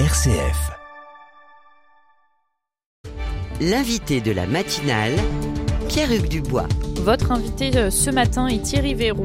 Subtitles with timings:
[0.00, 0.72] RCF.
[3.60, 5.12] L'invité de la matinale,
[5.88, 6.66] Pierre-Hugues Dubois.
[6.96, 9.24] Votre invité euh, ce matin est Thierry Véron,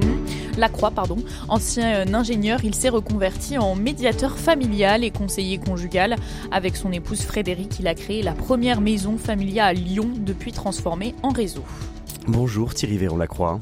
[0.60, 1.18] Lacroix, pardon.
[1.47, 6.17] Ancien euh, ingénieur, il s'est reconverti en médiateur familial et conseiller conjugal.
[6.51, 11.15] Avec son épouse Frédéric, il a créé la première maison familiale à Lyon, depuis transformée
[11.24, 11.63] en réseau.
[12.28, 13.60] Bonjour Thierry Véron Lacroix.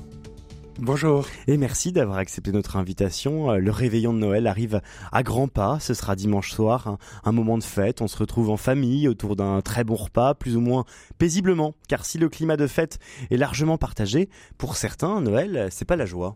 [0.80, 1.26] Bonjour.
[1.48, 3.50] Et merci d'avoir accepté notre invitation.
[3.50, 4.82] Euh, le réveillon de Noël arrive
[5.12, 5.80] à grands pas.
[5.80, 8.00] Ce sera dimanche soir, un, moment de fête.
[8.02, 10.86] On se retrouve en famille autour d'un très bon repas, plus ou moins
[11.18, 11.74] paisiblement.
[11.88, 13.00] Car si le climat de fête
[13.32, 16.36] est largement partagé, pour certains, Noël, c'est pas la joie.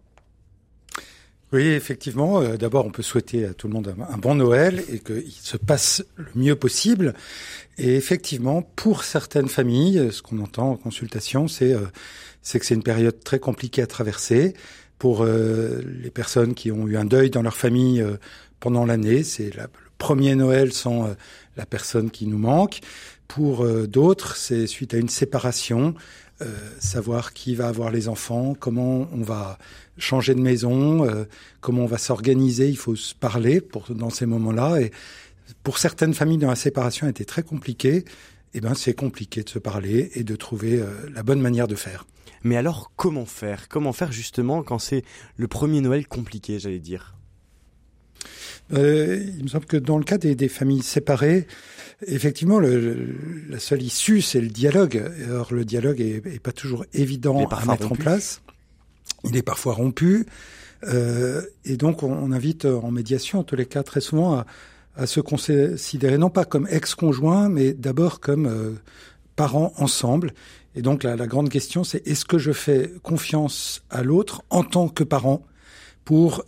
[1.51, 2.41] Oui, effectivement.
[2.41, 5.57] Euh, d'abord, on peut souhaiter à tout le monde un, bon Noël et qu'il se
[5.57, 7.13] passe le mieux possible.
[7.77, 11.87] Et effectivement, pour certaines familles, ce qu'on entend en consultation, c'est euh,
[12.41, 14.53] c'est que c'est une période très compliquée à traverser.
[14.97, 18.17] Pour euh, les personnes qui ont eu un deuil dans leur famille euh,
[18.59, 19.63] pendant l'année, c'est le
[19.97, 21.13] premier Noël sans euh,
[21.57, 22.81] la personne qui nous manque.
[23.27, 25.95] Pour d'autres, c'est suite à une séparation,
[26.79, 29.57] savoir qui va avoir les enfants, comment on va
[29.97, 31.07] changer de maison,
[31.59, 32.69] comment on va s'organiser.
[32.69, 34.81] Il faut se parler pour dans ces moments-là.
[34.81, 34.91] Et
[35.63, 38.05] pour certaines familles dont la séparation été très compliquée,
[38.53, 42.05] eh ben c'est compliqué de se parler et de trouver la bonne manière de faire.
[42.43, 43.67] Mais alors, comment faire?
[43.69, 45.03] Comment faire justement quand c'est
[45.37, 47.15] le premier Noël compliqué, j'allais dire?
[48.73, 51.47] Euh, il me semble que dans le cas des, familles séparées,
[52.05, 53.15] effectivement, le,
[53.49, 55.03] la seule issue, c'est le dialogue.
[55.31, 58.41] Or, le dialogue est, pas toujours évident à mettre en place.
[59.23, 60.25] Il est parfois rompu.
[60.83, 64.45] Euh, et donc, on, invite en médiation, en tous les cas, très souvent, à,
[64.95, 68.71] à se considérer non pas comme ex-conjoint, mais d'abord comme euh,
[69.35, 70.33] parents ensemble
[70.75, 74.63] et donc la, la grande question, c'est est-ce que je fais confiance à l'autre en
[74.63, 75.43] tant que parent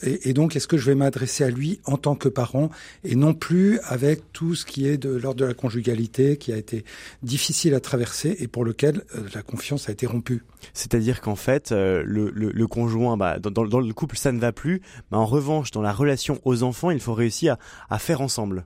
[0.02, 2.70] et, donc est-ce que je vais m'adresser à lui en tant que parent
[3.04, 6.58] et non plus avec tout ce qui est de l'ordre de la conjugalité qui a
[6.58, 6.84] été
[7.22, 10.44] difficile à traverser et pour lequel euh, la confiance a été rompue?
[10.74, 14.40] C'est-à-dire qu'en fait euh, le, le, le, conjoint, bah, dans, dans, le couple ça ne
[14.40, 17.58] va plus, mais en revanche dans la relation aux enfants il faut réussir
[17.90, 18.66] à, à faire ensemble.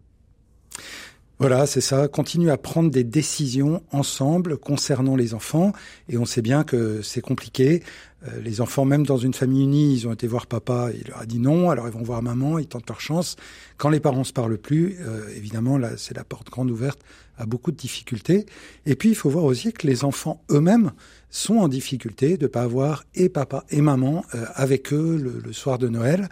[1.39, 2.07] Voilà, c'est ça.
[2.07, 5.71] Continue à prendre des décisions ensemble concernant les enfants.
[6.09, 7.83] Et on sait bien que c'est compliqué.
[8.27, 11.21] Euh, les enfants, même dans une famille unie, ils ont été voir papa, il leur
[11.21, 11.69] a dit non.
[11.69, 13.35] Alors ils vont voir maman, ils tentent leur chance.
[13.77, 17.01] Quand les parents se parlent plus, euh, évidemment, là, c'est la porte grande ouverte
[17.37, 18.47] à beaucoup de difficultés.
[18.87, 20.91] Et puis, il faut voir aussi que les enfants eux-mêmes
[21.29, 25.77] sont en difficulté de pas avoir et papa et maman euh, avec eux le soir
[25.77, 26.29] de Noël.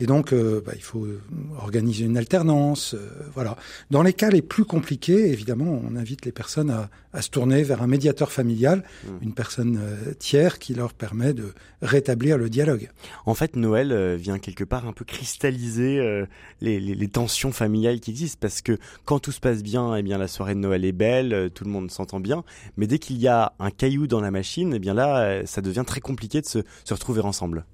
[0.00, 1.06] Et donc, euh, bah, il faut
[1.58, 2.94] organiser une alternance.
[2.94, 3.56] Euh, voilà.
[3.90, 7.62] Dans les cas les plus compliqués, évidemment, on invite les personnes à, à se tourner
[7.62, 9.08] vers un médiateur familial, mmh.
[9.22, 12.90] une personne euh, tiers qui leur permet de rétablir le dialogue.
[13.24, 16.00] En fait, Noël vient quelque part un peu cristalliser
[16.60, 20.02] les, les, les, tensions familiales qui existent, parce que quand tout se passe bien, eh
[20.02, 22.42] bien la soirée de Noël est belle, tout le monde s'entend bien.
[22.78, 25.84] Mais dès qu'il y a un caillou dans la machine, eh bien là, ça devient
[25.86, 27.66] très compliqué de se, se retrouver ensemble.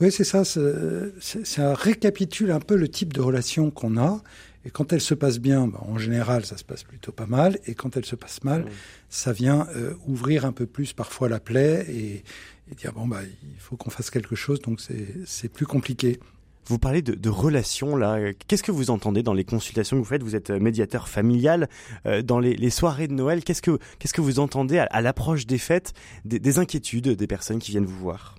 [0.00, 0.44] Oui, c'est ça.
[0.44, 4.22] Ça récapitule un peu le type de relation qu'on a.
[4.64, 7.58] Et quand elle se passe bien, bah, en général, ça se passe plutôt pas mal.
[7.66, 8.66] Et quand elle se passe mal,
[9.08, 12.22] ça vient euh, ouvrir un peu plus parfois la plaie et,
[12.70, 14.60] et dire bon bah il faut qu'on fasse quelque chose.
[14.60, 14.80] Donc
[15.24, 16.20] c'est plus compliqué.
[16.66, 18.18] Vous parlez de, de relations là.
[18.46, 20.22] Qu'est-ce que vous entendez dans les consultations que vous faites?
[20.22, 21.68] Vous êtes médiateur familial
[22.04, 23.42] euh, dans les, les, soirées de Noël.
[23.42, 25.94] Qu'est-ce que qu'est-ce que vous entendez à, à l'approche des fêtes,
[26.26, 28.37] des, des inquiétudes des personnes qui viennent vous voir?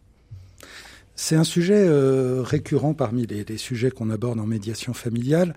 [1.21, 5.53] C'est un sujet euh, récurrent parmi les, sujets qu'on aborde en médiation familiale.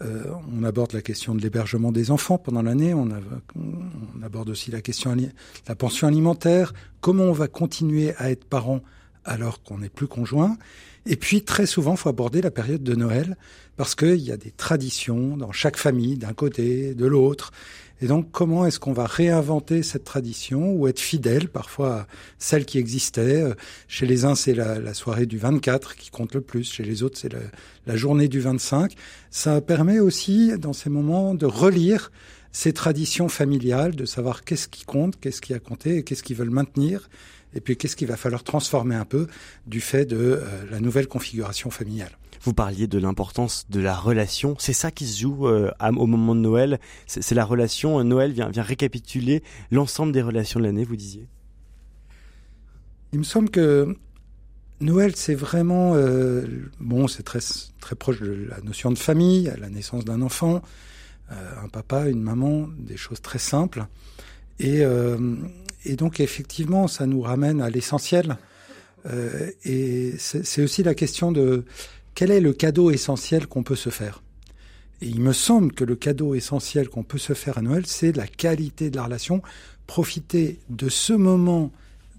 [0.00, 2.94] Euh, on aborde la question de l'hébergement des enfants pendant l'année.
[2.94, 3.10] On,
[3.56, 5.28] on, aborde aussi la question de
[5.68, 6.72] la pension alimentaire.
[7.02, 8.80] Comment on va continuer à être parent
[9.24, 10.56] alors qu'on n'est plus conjoint
[11.06, 13.36] Et puis très souvent, faut aborder la période de Noël
[13.76, 17.52] parce qu'il y a des traditions dans chaque famille, d'un côté, de l'autre.
[18.02, 22.06] Et donc, comment est-ce qu'on va réinventer cette tradition ou être fidèle parfois à
[22.38, 23.42] celle qui existait?
[23.42, 23.54] Euh,
[23.86, 26.70] Chez les uns, c'est la, la, soirée du 24 qui compte le plus.
[26.70, 27.38] Chez les autres, c'est la,
[27.86, 28.94] la journée du 25.
[29.30, 32.10] Ça permet aussi, dans ces moments, de relire
[32.50, 36.36] ces traditions familiales, de savoir qu'est-ce qui compte, qu'est-ce qui a compté et qu'est-ce qu'ils
[36.36, 37.08] veulent maintenir.
[37.54, 39.26] Et puis, qu'est-ce qu'il va falloir transformer un peu
[39.66, 42.12] du fait de euh, la nouvelle configuration familiale?
[42.42, 44.56] Vous parliez de l'importance de la relation.
[44.58, 46.80] C'est ça qui se joue euh, au moment de Noël.
[47.06, 48.02] C'est la relation.
[48.02, 51.28] Noël vient, vient récapituler l'ensemble des relations de l'année, vous disiez.
[53.12, 53.96] Il me semble que
[54.82, 56.44] Noël, c'est vraiment euh,
[56.80, 57.38] bon, c'est très
[57.80, 60.60] très proche de la notion de famille, la naissance d'un enfant,
[61.30, 63.86] euh, un papa, une maman, des choses très simples.
[64.58, 65.36] Et, euh,
[65.84, 68.36] et donc effectivement, ça nous ramène à l'essentiel.
[69.06, 71.64] Euh, et c'est aussi la question de
[72.14, 74.22] quel est le cadeau essentiel qu'on peut se faire
[75.00, 78.16] Et il me semble que le cadeau essentiel qu'on peut se faire à Noël, c'est
[78.16, 79.42] la qualité de la relation.
[79.86, 81.72] Profiter de ce moment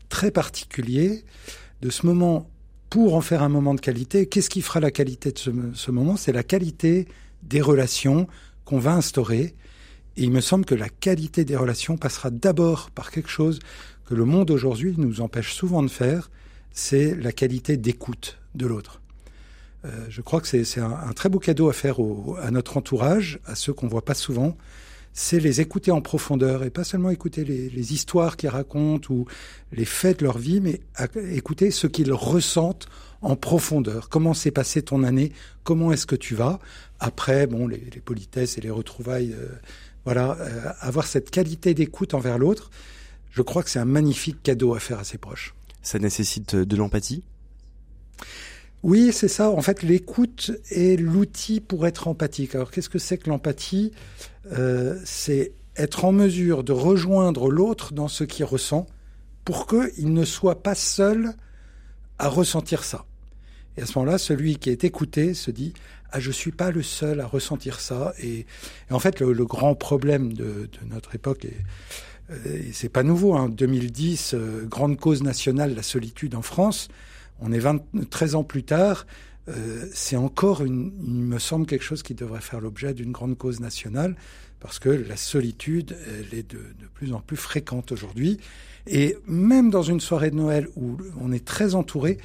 [0.09, 1.23] très particulier,
[1.81, 2.49] de ce moment
[2.89, 4.27] pour en faire un moment de qualité.
[4.27, 5.39] Qu'est-ce qui fera la qualité de
[5.73, 6.17] ce moment?
[6.17, 7.07] C'est la qualité
[7.43, 8.27] des relations
[8.65, 9.55] qu'on va instaurer.
[10.17, 13.59] Et il me semble que la qualité des relations passera d'abord par quelque chose
[14.05, 16.29] que le monde aujourd'hui nous empêche souvent de faire,
[16.71, 19.01] c'est la qualité d'écoute de l'autre.
[19.85, 22.77] Euh, je crois que c'est un, un, très beau cadeau à faire au, à notre
[22.77, 24.55] entourage, à ceux qu'on voit pas souvent.
[25.13, 29.25] C'est les écouter en profondeur et pas seulement écouter les, les histoires qu'ils racontent ou
[29.71, 30.81] les faits de leur vie, mais
[31.31, 32.87] écouter ce qu'ils ressentent
[33.21, 34.09] en profondeur.
[34.09, 35.31] Comment s'est passée ton année?
[35.63, 36.59] Comment est-ce que tu vas?
[36.99, 39.49] Après, bon, les, les, politesses et les retrouvailles, euh,
[40.05, 42.69] voilà, euh, avoir cette qualité d'écoute envers l'autre,
[43.31, 45.55] je crois que c'est un magnifique cadeau à faire à ses proches.
[45.81, 47.23] Ça nécessite de l'empathie?
[48.83, 49.49] Oui, c'est ça.
[49.49, 52.53] En fait, l'écoute est l'outil pour être empathique.
[52.53, 53.93] Alors, qu'est-ce que c'est que l'empathie?
[54.51, 58.85] Euh, C'est être en mesure de rejoindre l'autre dans ce qu'il ressent
[59.45, 61.33] pour qu'il ne soit pas seul
[62.19, 63.05] à ressentir ça.
[63.77, 65.73] Et à ce moment-là, celui qui est écouté se dit
[66.11, 68.13] ah je suis pas le seul à ressentir ça.
[68.21, 68.45] Et,
[68.91, 71.57] en fait, le, grand problème de, notre époque et,
[72.45, 73.33] et c'est pas nouveau.
[73.33, 76.87] En hein, 2010, euh, grande cause nationale, la solitude en France.
[77.39, 79.05] On est 20, 13 ans plus tard.
[79.49, 83.59] Euh, c'est encore, il me semble, quelque chose qui devrait faire l'objet d'une grande cause
[83.59, 84.15] nationale,
[84.59, 86.59] parce que la solitude, elle est de
[86.93, 88.39] plus en plus fréquente aujourd'hui.
[88.87, 92.17] Et même dans une soirée de Noël où on est très entouré,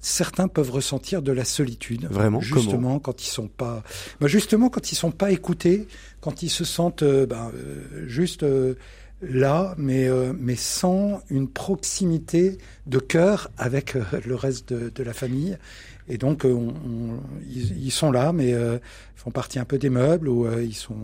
[0.00, 2.06] certains peuvent ressentir de la solitude.
[2.10, 2.40] Vraiment?
[2.40, 3.82] Justement, quand ils sont pas,
[4.20, 5.88] bah justement quand ils sont pas écoutés,
[6.20, 8.74] quand ils se sentent euh, ben, euh, juste euh,
[9.22, 15.02] là, mais, euh, mais sans une proximité de cœur avec euh, le reste de, de,
[15.02, 15.56] la famille.
[16.08, 18.78] Et donc, euh, on, on, ils, ils, sont là, mais euh,
[19.14, 20.96] font partie un peu des meubles ou ils sont,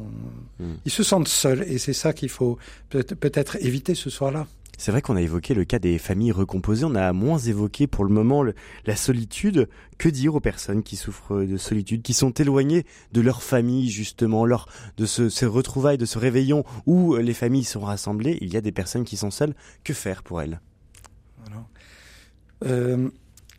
[0.61, 0.65] mmh.
[0.85, 1.65] ils se sentent seuls.
[1.67, 2.59] Et c'est ça qu'il faut
[2.91, 4.47] peut-être peut éviter ce soir-là.
[4.83, 8.03] C'est vrai qu'on a évoqué le cas des familles recomposées, on a moins évoqué pour
[8.03, 8.53] le moment le,
[8.85, 9.69] la solitude.
[9.97, 14.45] Que dire aux personnes qui souffrent de solitude, qui sont éloignées de leur famille justement,
[14.45, 18.57] lors de ce, ces retrouvailles, de ce réveillon où les familles sont rassemblées, il y
[18.57, 19.55] a des personnes qui sont seules.
[19.85, 20.61] Que faire pour elles?
[21.45, 21.65] Voilà.
[22.65, 23.09] euh,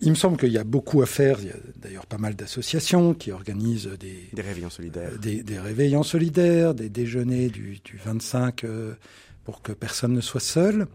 [0.02, 1.38] il me semble qu'il y a beaucoup à faire.
[1.40, 5.58] Il y a d'ailleurs pas mal d'associations qui organisent des, des réveillons solidaires, des, des,
[5.58, 8.96] réveillons solidaires, des déjeuners du, du 25 euh,
[9.44, 10.88] pour que personne ne soit seul.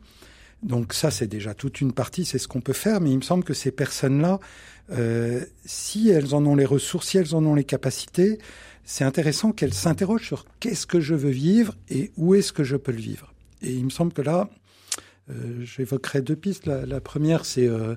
[0.62, 3.22] Donc ça, c'est déjà toute une partie, c'est ce qu'on peut faire, mais il me
[3.22, 4.40] semble que ces personnes-là,
[4.90, 8.38] euh, si elles en ont les ressources, si elles en ont les capacités,
[8.84, 12.76] c'est intéressant qu'elles s'interrogent sur qu'est-ce que je veux vivre et où est-ce que je
[12.76, 13.32] peux le vivre.
[13.62, 14.48] Et il me semble que là,
[15.30, 16.66] euh, j'évoquerai deux pistes.
[16.66, 17.94] La, première, c'est euh,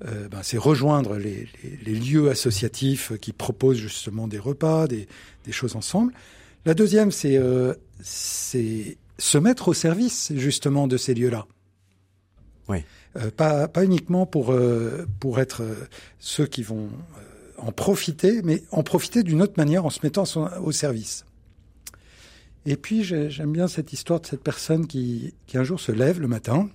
[0.00, 1.48] ben, rejoindre les,
[1.86, 5.08] lieux associatifs qui proposent justement des repas, des,
[5.50, 6.12] choses ensemble.
[6.66, 7.38] La deuxième, c'est
[9.18, 11.46] se mettre au service justement de ces lieux-là.
[12.68, 12.78] Oui.
[13.16, 15.74] Euh, pas, pas uniquement pour, euh, pour être euh,
[16.18, 16.90] ceux qui vont
[17.56, 21.24] en profiter, mais en profiter d'une autre manière en se mettant son, au service.
[22.66, 26.20] Et puis j'aime bien cette histoire de cette personne qui, qui un jour se lève
[26.20, 26.68] le matin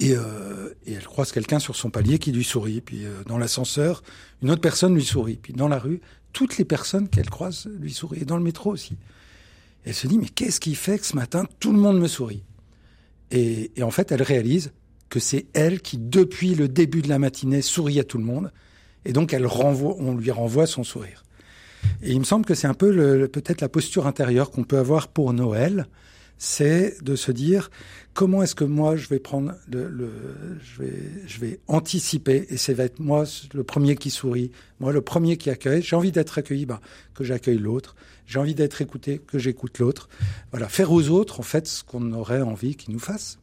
[0.00, 2.80] et, euh, et elle croise quelqu'un sur son palier qui lui sourit.
[2.80, 4.02] Puis euh, dans l'ascenseur,
[4.42, 5.36] une autre personne lui sourit.
[5.36, 6.00] Puis dans la rue,
[6.32, 8.22] toutes les personnes qu'elle croise lui sourient.
[8.22, 8.96] Et dans le métro aussi.
[9.84, 12.44] Elle se dit, mais qu'est-ce qui fait que ce matin, tout le monde me sourit?
[13.30, 14.72] Et, en fait, elle réalise
[15.08, 18.52] que c'est elle qui, depuis le début de la matinée, sourit à tout le monde.
[19.04, 21.24] Et donc, elle renvoie, on lui renvoie son sourire.
[22.02, 25.08] Et il me semble que c'est un peu peut-être la posture intérieure qu'on peut avoir
[25.08, 25.86] pour Noël,
[26.38, 27.70] c'est de se dire
[28.14, 30.92] comment est-ce que moi je vais prendre je vais
[31.26, 33.24] je vais anticiper et c'est va être moi
[33.54, 35.82] le premier qui sourit, moi le premier qui accueille.
[35.82, 36.80] J'ai envie d'être accueilli, ben,
[37.14, 37.94] que j'accueille l'autre.
[38.32, 40.08] J'ai envie d'être écouté, que j'écoute l'autre.
[40.52, 43.38] Voilà, faire aux autres en fait ce qu'on aurait envie qu'ils nous fassent.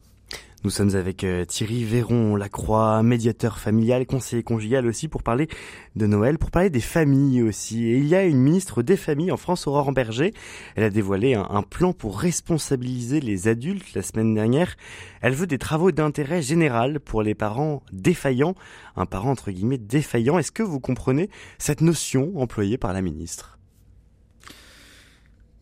[0.63, 5.47] Nous sommes avec euh, Thierry Véron Lacroix, médiateur familial, conseiller conjugal aussi, pour parler
[5.95, 7.85] de Noël, pour parler des familles aussi.
[7.85, 10.33] Et il y a une ministre des familles en France, Aurore Berger.
[10.75, 14.75] Elle a dévoilé un, un, plan pour responsabiliser les adultes la semaine dernière.
[15.21, 18.55] Elle veut des travaux d'intérêt général pour les parents défaillants.
[18.95, 20.39] Un parent entre guillemets défaillant.
[20.39, 21.29] Est-ce que vous comprenez
[21.59, 23.58] cette notion employée par la ministre?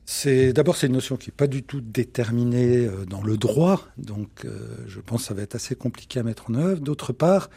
[0.09, 3.85] C'est d'abord c'est une notion qui est pas du tout déterminée euh, dans le droit,
[3.97, 6.79] donc euh, je pense que ça va être assez compliqué à mettre en œuvre.
[6.79, 7.49] D'autre part,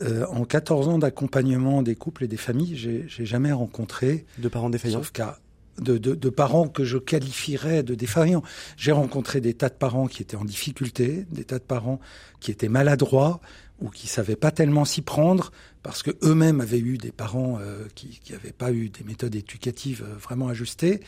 [0.00, 4.70] euh, en 14 ans d'accompagnement des couples et des familles, j'ai jamais rencontré de parents
[4.70, 5.38] défaillants, sauf cas
[5.78, 8.42] de, de, de, parents que je qualifierais de défaillants.
[8.76, 12.00] J'ai rencontré des tas de parents qui étaient en difficulté, des tas de parents
[12.40, 13.40] qui étaient maladroits
[13.80, 15.50] ou qui savaient pas tellement s'y prendre
[15.82, 20.04] parce que eux-mêmes avaient eu des parents euh, qui n'avaient pas eu des méthodes éducatives
[20.06, 21.00] euh, vraiment ajustées.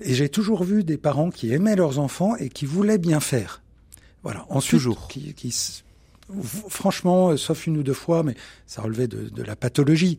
[0.00, 3.62] Et j'ai toujours vu des parents qui aimaient leurs enfants et qui voulaient bien faire.
[4.22, 4.46] Voilà.
[4.48, 5.08] Ensuite, toujours.
[5.08, 5.82] Qui, qui,
[6.68, 8.34] franchement, euh, sauf une ou deux fois, mais
[8.66, 10.18] ça relevait de, de la pathologie.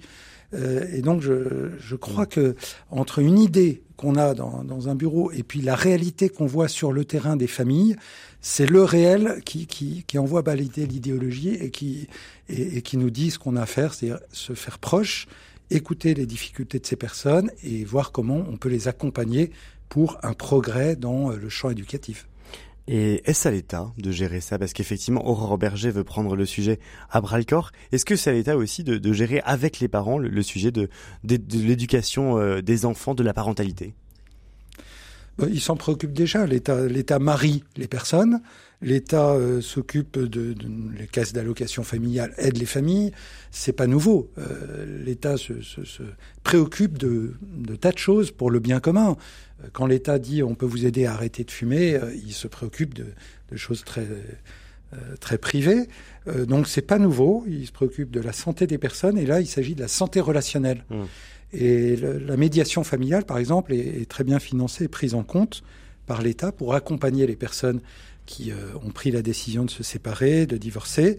[0.54, 2.56] Euh, et donc, je, je, crois que
[2.90, 6.70] entre une idée qu'on a dans, dans, un bureau et puis la réalité qu'on voit
[6.70, 7.98] sur le terrain des familles,
[8.40, 12.08] c'est le réel qui, qui, qui envoie balader l'idéologie et qui,
[12.48, 15.28] et, qui nous dit ce qu'on a à faire, c'est-à-dire se faire proche,
[15.70, 19.52] écouter les difficultés de ces personnes et voir comment on peut les accompagner
[19.90, 22.28] pour un progrès dans le champ éducatif.
[22.88, 24.58] Et est-ce à l'État de gérer ça?
[24.58, 26.80] Parce qu'effectivement, Aurore Berger veut prendre le sujet
[27.10, 27.72] à bras le corps.
[27.92, 30.90] Est-ce que c'est à l'État aussi de, gérer avec les parents le, sujet de
[31.24, 33.94] l'éducation euh, des enfants, de la parentalité?
[35.40, 36.46] Il s'en préoccupe déjà.
[36.46, 38.42] L'État marie les personnes.
[38.82, 40.68] L'État euh, s'occupe de, de,
[40.98, 43.12] les caisses d'allocation familiale, aide les familles.
[43.50, 44.32] C'est pas nouveau.
[44.38, 46.04] Euh, L'État se, se, se,
[46.44, 49.18] préoccupe de, de, tas de choses pour le bien commun.
[49.64, 52.48] Euh, quand l'État dit on peut vous aider à arrêter de fumer, euh, il se
[52.48, 53.08] préoccupe de,
[53.52, 54.06] de choses très
[54.94, 55.90] euh, très privées.
[56.48, 57.44] donc c'est pas nouveau.
[57.48, 60.22] Il se préoccupe de la santé des personnes et là il s'agit de la santé
[60.22, 60.86] relationnelle.
[60.90, 61.04] Mmh.
[61.54, 65.64] Et la médiation familiale, par exemple, est, est très bien financée et prise en compte
[66.06, 67.82] par l'État pour accompagner les personnes
[68.28, 71.18] qui euh, ont pris la décision de se séparer, de divorcer.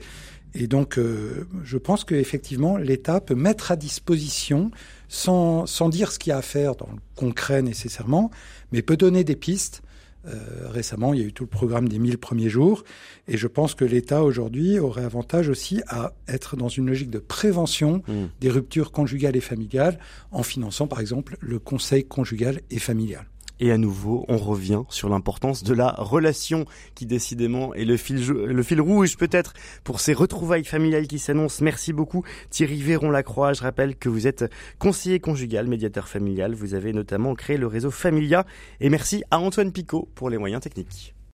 [0.55, 4.71] Et donc, euh, je pense qu'effectivement, l'État peut mettre à disposition,
[5.09, 8.31] sans, sans dire ce qu'il y a à faire dans le concret nécessairement,
[8.73, 9.83] mais peut donner des pistes.
[10.27, 12.85] Euh, récemment, il y a eu tout le programme des 1000 premiers jours,
[13.29, 17.19] et je pense que l'État aujourd'hui aurait avantage aussi à être dans une logique de
[17.19, 18.13] prévention mmh.
[18.41, 19.99] des ruptures conjugales et familiales,
[20.33, 23.27] en finançant par exemple le conseil conjugal et familial.
[23.61, 28.81] Et à nouveau, on revient sur l'importance de la relation qui décidément est le fil,
[28.81, 29.53] rouge peut-être
[29.85, 31.65] pour ces retrouvailles familiales qui s'annoncent.
[31.65, 33.53] Merci beaucoup Thierry Véron-Lacroix.
[33.53, 34.45] Je rappelle que vous êtes
[34.79, 36.55] conseiller conjugal, médiateur familial.
[36.55, 38.47] Vous avez notamment créé le réseau Familia.
[38.81, 41.18] Et merci à Antoine Picot pour les moyens techniques.